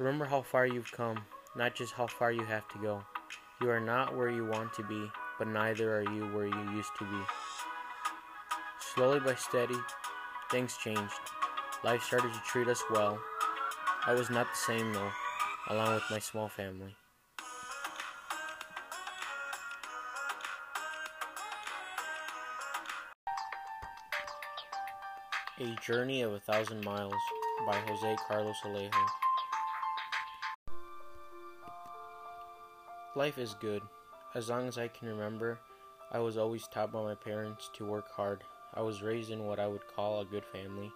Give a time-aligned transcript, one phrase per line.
[0.00, 1.18] Remember how far you've come,
[1.54, 3.04] not just how far you have to go.
[3.60, 5.06] You are not where you want to be,
[5.38, 7.20] but neither are you where you used to be.
[8.94, 9.76] Slowly but steady,
[10.50, 11.20] things changed.
[11.84, 13.20] Life started to treat us well.
[14.06, 15.10] I was not the same though,
[15.68, 16.96] along with my small family.
[25.58, 27.12] A Journey of a Thousand Miles
[27.66, 29.29] by Jose Carlos Alejo.
[33.14, 33.82] Life is good.
[34.34, 35.58] As long as I can remember,
[36.12, 38.42] I was always taught by my parents to work hard.
[38.74, 40.92] I was raised in what I would call a good family.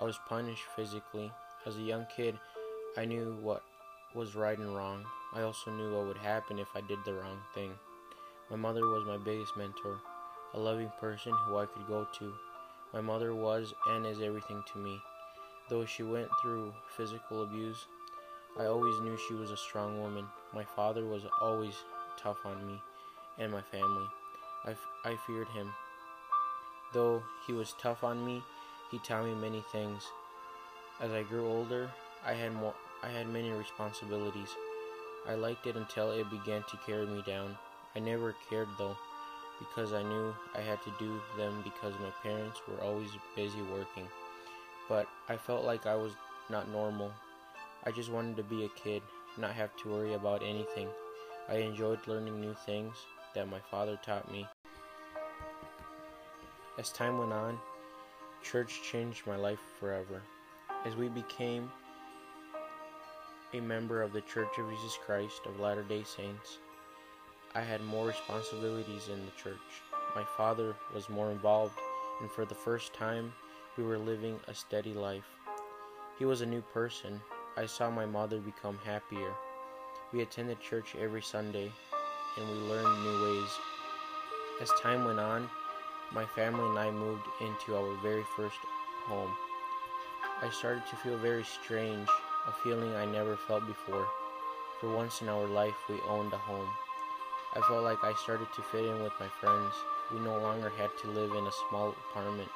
[0.00, 1.30] I was punished physically.
[1.66, 2.38] As a young kid,
[2.96, 3.62] I knew what
[4.14, 5.04] was right and wrong.
[5.34, 7.72] I also knew what would happen if I did the wrong thing.
[8.50, 9.98] My mother was my biggest mentor,
[10.54, 12.32] a loving person who I could go to
[12.92, 15.00] my mother was and is everything to me.
[15.70, 17.86] Though she went through physical abuse,
[18.58, 20.26] I always knew she was a strong woman.
[20.54, 21.74] My father was always
[22.18, 22.82] tough on me
[23.38, 24.06] and my family.
[24.66, 25.72] I, I feared him.
[26.92, 28.42] Though he was tough on me,
[28.90, 30.02] he taught me many things.
[31.00, 31.90] As I grew older,
[32.26, 34.50] I had more I had many responsibilities.
[35.26, 37.56] I liked it until it began to carry me down.
[37.96, 38.96] I never cared though
[39.58, 44.06] because I knew I had to do them because my parents were always busy working.
[44.88, 46.12] But I felt like I was
[46.50, 47.10] not normal.
[47.84, 49.02] I just wanted to be a kid,
[49.36, 50.88] not have to worry about anything.
[51.48, 52.94] I enjoyed learning new things
[53.34, 54.46] that my father taught me.
[56.78, 57.58] As time went on,
[58.42, 60.22] church changed my life forever.
[60.84, 61.70] As we became
[63.52, 66.58] a member of the Church of Jesus Christ of Latter day Saints,
[67.54, 69.58] I had more responsibilities in the church.
[70.14, 71.78] My father was more involved,
[72.20, 73.32] and for the first time,
[73.76, 75.26] we were living a steady life.
[76.18, 77.20] He was a new person.
[77.54, 79.34] I saw my mother become happier.
[80.10, 81.70] We attended church every Sunday,
[82.38, 83.50] and we learned new ways.
[84.62, 85.50] As time went on,
[86.14, 88.56] my family and I moved into our very first
[89.04, 89.30] home.
[90.40, 92.08] I started to feel very strange,
[92.48, 94.06] a feeling I never felt before.
[94.80, 96.68] For once in our life, we owned a home.
[97.54, 99.74] I felt like I started to fit in with my friends.
[100.10, 102.48] We no longer had to live in a small apartment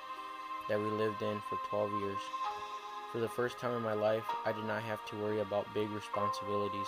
[0.71, 2.23] that we lived in for 12 years.
[3.17, 5.89] For the first time in my life, I did not have to worry about big
[5.91, 6.87] responsibilities.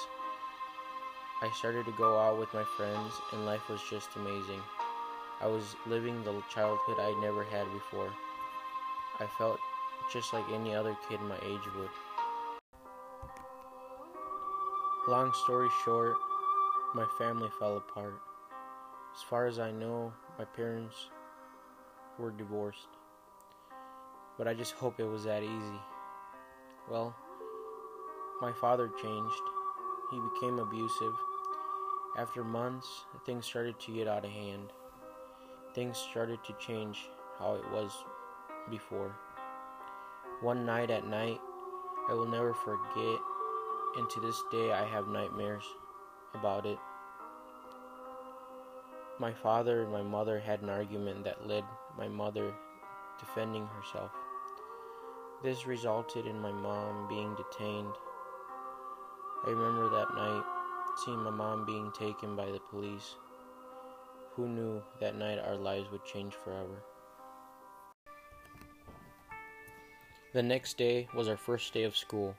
[1.40, 4.60] I started to go out with my friends, and life was just amazing.
[5.40, 8.12] I was living the childhood I never had before.
[9.18, 9.58] I felt
[10.12, 11.88] just like any other kid my age would.
[15.08, 16.16] Long story short,
[16.94, 18.20] my family fell apart.
[19.16, 21.08] As far as I know, my parents
[22.18, 22.88] were divorced.
[24.36, 25.80] But I just hope it was that easy.
[26.90, 27.14] Well,
[28.40, 29.42] my father changed.
[30.10, 31.12] He became abusive.
[32.16, 34.72] After months, things started to get out of hand.
[35.74, 37.92] Things started to change how it was
[38.70, 39.14] before.
[40.40, 41.40] One night at night,
[42.08, 43.20] I will never forget,
[43.96, 45.64] and to this day I have nightmares
[46.34, 46.78] about it.
[49.20, 51.64] My father and my mother had an argument that led
[51.98, 52.54] my mother
[53.18, 54.12] defending herself.
[55.40, 57.94] This resulted in my mom being detained.
[59.46, 60.42] I remember that night
[61.04, 63.14] seeing my mom being taken by the police.
[64.34, 66.82] Who knew that night our lives would change forever?
[70.32, 72.34] The next day was our first day of school.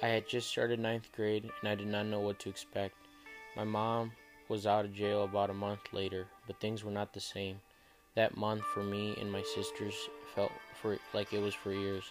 [0.00, 2.94] I had just started ninth grade and I did not know what to expect.
[3.56, 4.12] My mom
[4.48, 7.60] was out of jail about a month later, but things were not the same.
[8.14, 9.94] That month for me and my sisters
[10.34, 12.04] felt for like it was for years.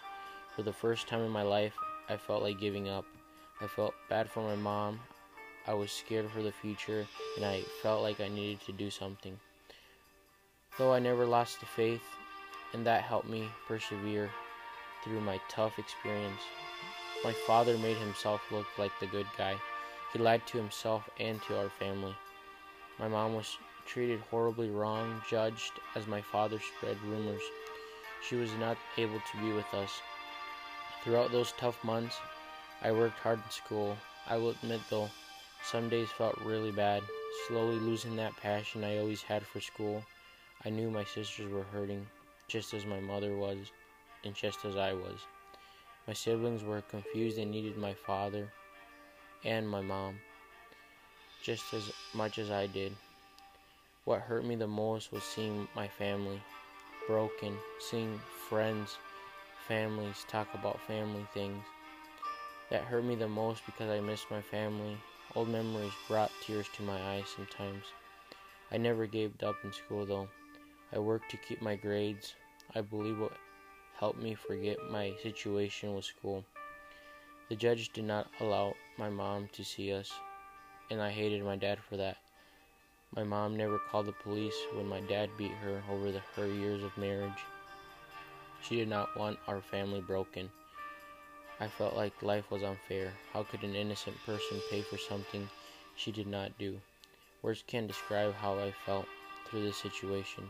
[0.56, 1.75] For the first time in my life,
[2.09, 3.06] I felt like giving up.
[3.62, 5.00] I felt bad for my mom.
[5.67, 9.40] I was scared for the future and I felt like I needed to do something.
[10.78, 12.01] Though I never lost the faith,
[12.73, 14.31] and that helped me persevere
[15.03, 16.41] through my tough experience.
[17.23, 19.55] My father made himself look like the good guy.
[20.14, 22.16] He lied to himself and to our family.
[22.97, 23.58] My mom was
[23.91, 27.41] treated horribly wrong, judged as my father spread rumors.
[28.28, 30.02] She was not able to be with us.
[31.03, 32.16] Throughout those tough months,
[32.82, 33.97] I worked hard in school.
[34.28, 35.09] I will admit though,
[35.64, 37.03] some days felt really bad,
[37.47, 40.03] slowly losing that passion I always had for school.
[40.64, 42.08] I knew my sisters were hurting,
[42.47, 43.58] just as my mother was,
[44.23, 45.20] and just as I was.
[46.08, 48.52] My siblings were confused and needed my father
[49.43, 50.20] and my mom
[51.43, 52.96] just as much as I did.
[54.03, 56.42] What hurt me the most was seeing my family
[57.06, 58.20] broken, seeing
[58.50, 58.98] friends,
[59.68, 61.64] families talk about family things.
[62.72, 64.98] that hurt me the most because I missed my family.
[65.36, 67.84] Old memories brought tears to my eyes sometimes.
[68.72, 70.30] I never gave up in school though.
[70.92, 72.34] I worked to keep my grades.
[72.74, 73.34] I believe what
[74.00, 76.44] helped me forget my situation was school.
[77.50, 80.12] The judge did not allow my mom to see us,
[80.90, 82.18] and I hated my dad for that.
[83.13, 86.81] My mom never called the police when my dad beat her over the, her years
[86.81, 87.43] of marriage.
[88.61, 90.49] She did not want our family broken.
[91.59, 93.11] I felt like life was unfair.
[93.34, 95.49] How could an innocent person pay for something
[95.96, 96.79] she did not do?
[97.41, 99.08] Words can't describe how I felt
[99.46, 100.49] through this situation.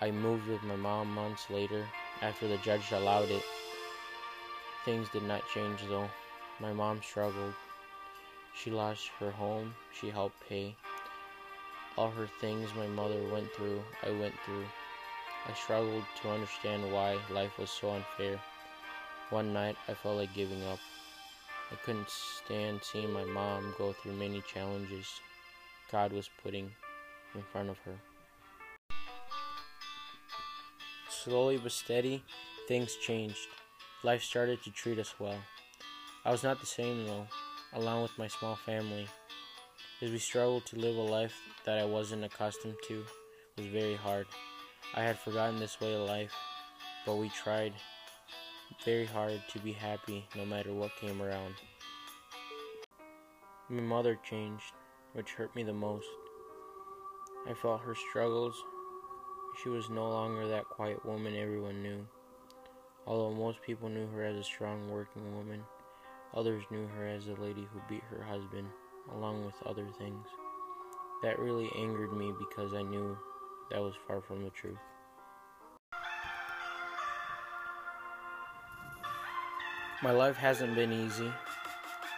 [0.00, 1.84] I moved with my mom months later
[2.20, 3.42] after the judge allowed it.
[4.84, 6.08] Things did not change though.
[6.60, 7.54] My mom struggled.
[8.54, 10.76] She lost her home she helped pay.
[11.96, 14.64] All her things my mother went through, I went through.
[15.46, 18.40] I struggled to understand why life was so unfair.
[19.30, 20.78] One night I felt like giving up.
[21.70, 25.06] I couldn't stand seeing my mom go through many challenges
[25.92, 26.70] God was putting
[27.34, 27.94] in front of her.
[31.10, 32.24] Slowly but steady,
[32.66, 33.48] things changed.
[34.02, 35.38] Life started to treat us well.
[36.24, 37.26] I was not the same though,
[37.74, 39.06] along with my small family.
[40.02, 43.04] As we struggled to live a life that I wasn't accustomed to
[43.56, 44.26] was very hard.
[44.96, 46.32] I had forgotten this way of life,
[47.06, 47.72] but we tried
[48.84, 51.54] very hard to be happy no matter what came around.
[53.68, 54.72] My mother changed,
[55.12, 56.08] which hurt me the most.
[57.48, 58.60] I felt her struggles.
[59.62, 62.04] She was no longer that quiet woman everyone knew.
[63.06, 65.62] Although most people knew her as a strong working woman,
[66.34, 68.66] others knew her as the lady who beat her husband
[69.10, 70.26] along with other things.
[71.22, 73.16] That really angered me because I knew
[73.70, 74.78] that was far from the truth.
[80.02, 81.30] My life hasn't been easy.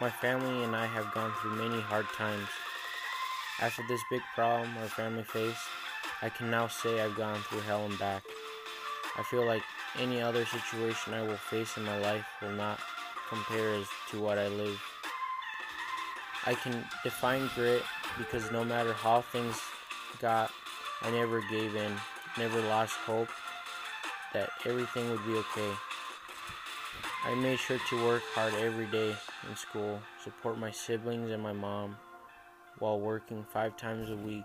[0.00, 2.48] My family and I have gone through many hard times.
[3.60, 5.60] After this big problem our family faced,
[6.22, 8.22] I can now say I've gone through hell and back.
[9.16, 9.62] I feel like
[9.98, 12.80] any other situation I will face in my life will not
[13.28, 14.80] compare as to what I lived
[16.46, 17.82] I can define grit
[18.18, 19.58] because no matter how things
[20.20, 20.50] got,
[21.00, 21.92] I never gave in,
[22.36, 23.30] never lost hope
[24.34, 25.72] that everything would be okay.
[27.24, 29.16] I made sure to work hard every day
[29.48, 31.96] in school, support my siblings and my mom
[32.78, 34.44] while working five times a week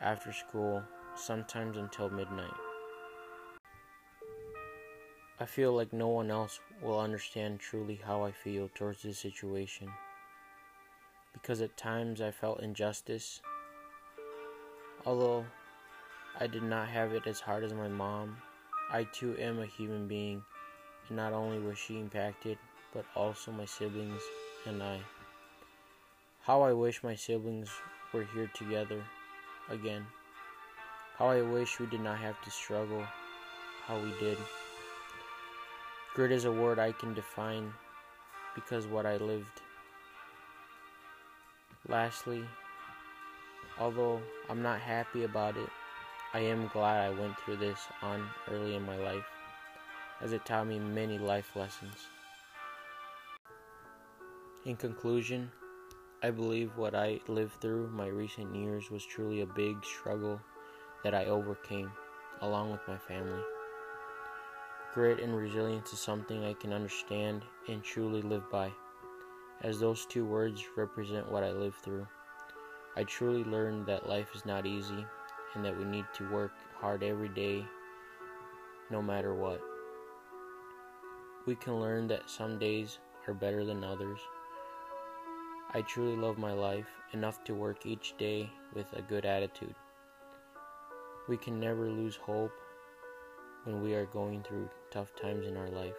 [0.00, 0.82] after school,
[1.16, 2.54] sometimes until midnight.
[5.38, 9.88] I feel like no one else will understand truly how I feel towards this situation
[11.32, 13.40] because at times I felt injustice.
[15.06, 15.44] Although
[16.38, 18.36] I did not have it as hard as my mom,
[18.90, 20.42] I too am a human being,
[21.08, 22.58] and not only was she impacted,
[22.92, 24.22] but also my siblings
[24.66, 25.00] and I.
[26.40, 27.70] How I wish my siblings
[28.12, 29.02] were here together
[29.68, 30.06] again.
[31.16, 33.04] How I wish we did not have to struggle
[33.86, 34.38] how we did.
[36.14, 37.72] Grit is a word I can define
[38.54, 39.62] because what I lived.
[41.86, 42.44] Lastly,
[43.78, 44.20] although
[44.50, 45.70] I'm not happy about it,
[46.34, 49.24] I am glad I went through this on early in my life,
[50.20, 52.08] as it taught me many life lessons.
[54.66, 55.50] In conclusion,
[56.22, 60.40] I believe what I lived through my recent years was truly a big struggle
[61.04, 61.92] that I overcame,
[62.40, 63.40] along with my family.
[64.92, 68.72] Grit and resilience is something I can understand and truly live by
[69.62, 72.06] as those two words represent what I lived through.
[72.96, 75.04] I truly learned that life is not easy
[75.54, 77.64] and that we need to work hard every day,
[78.90, 79.60] no matter what.
[81.46, 84.18] We can learn that some days are better than others.
[85.74, 89.74] I truly love my life enough to work each day with a good attitude.
[91.28, 92.52] We can never lose hope
[93.64, 95.96] when we are going through tough times in our life.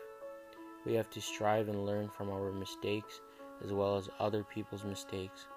[0.86, 3.22] We have to strive and learn from our mistakes
[3.64, 5.48] as well as other people's mistakes.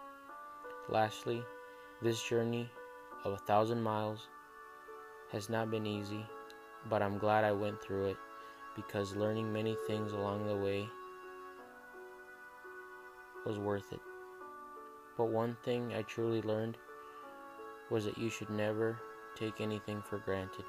[0.88, 1.42] Lastly,
[2.02, 2.70] this journey
[3.24, 4.28] of a thousand miles
[5.30, 6.26] has not been easy,
[6.88, 8.16] but I'm glad I went through it
[8.74, 10.88] because learning many things along the way
[13.46, 14.00] was worth it.
[15.16, 16.76] But one thing I truly learned
[17.90, 18.98] was that you should never
[19.36, 20.64] take anything for granted.